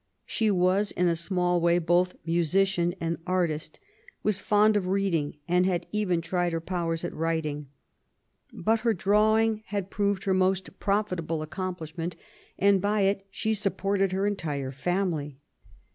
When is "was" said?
0.49-0.89, 4.23-4.41